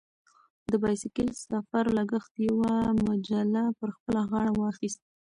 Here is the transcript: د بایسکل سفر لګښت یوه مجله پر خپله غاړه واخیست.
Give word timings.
د 0.71 0.73
بایسکل 0.83 1.27
سفر 1.49 1.83
لګښت 1.97 2.33
یوه 2.47 2.73
مجله 3.07 3.63
پر 3.79 3.89
خپله 3.95 4.21
غاړه 4.31 4.51
واخیست. 4.61 5.01